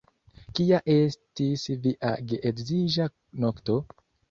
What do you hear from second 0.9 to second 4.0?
estis via geedziĝa nokto?